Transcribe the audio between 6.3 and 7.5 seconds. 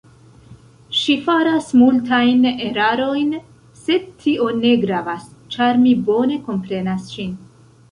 komprenas ŝin.